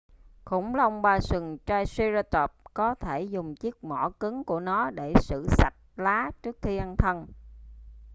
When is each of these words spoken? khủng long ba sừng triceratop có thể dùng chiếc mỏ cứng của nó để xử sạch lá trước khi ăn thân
khủng 0.45 0.75
long 0.75 1.01
ba 1.01 1.19
sừng 1.19 1.57
triceratop 1.65 2.51
có 2.73 2.95
thể 2.95 3.21
dùng 3.23 3.55
chiếc 3.55 3.83
mỏ 3.83 4.09
cứng 4.19 4.43
của 4.43 4.59
nó 4.59 4.89
để 4.89 5.13
xử 5.21 5.47
sạch 5.57 5.73
lá 5.95 6.31
trước 6.43 6.57
khi 6.61 6.77
ăn 6.77 6.95
thân 6.97 7.27